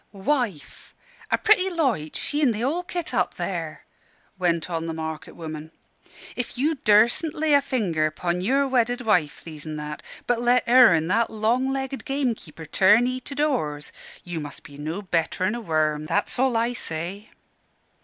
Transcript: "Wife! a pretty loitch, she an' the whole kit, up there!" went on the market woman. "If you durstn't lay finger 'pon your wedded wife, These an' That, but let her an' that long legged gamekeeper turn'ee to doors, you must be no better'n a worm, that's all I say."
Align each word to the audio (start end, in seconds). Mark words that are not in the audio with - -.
"Wife! 0.13 0.95
a 1.29 1.37
pretty 1.37 1.69
loitch, 1.69 2.15
she 2.15 2.41
an' 2.41 2.53
the 2.53 2.61
whole 2.61 2.81
kit, 2.81 3.13
up 3.13 3.35
there!" 3.35 3.85
went 4.39 4.67
on 4.67 4.87
the 4.87 4.95
market 4.95 5.35
woman. 5.35 5.69
"If 6.35 6.57
you 6.57 6.73
durstn't 6.83 7.35
lay 7.35 7.61
finger 7.61 8.09
'pon 8.09 8.41
your 8.41 8.67
wedded 8.67 9.01
wife, 9.01 9.43
These 9.43 9.67
an' 9.67 9.75
That, 9.75 10.01
but 10.25 10.41
let 10.41 10.67
her 10.67 10.91
an' 10.91 11.07
that 11.09 11.29
long 11.29 11.71
legged 11.71 12.03
gamekeeper 12.03 12.65
turn'ee 12.65 13.19
to 13.23 13.35
doors, 13.35 13.91
you 14.23 14.39
must 14.39 14.63
be 14.63 14.75
no 14.75 15.03
better'n 15.03 15.53
a 15.53 15.61
worm, 15.61 16.07
that's 16.07 16.39
all 16.39 16.57
I 16.57 16.73
say." 16.73 17.29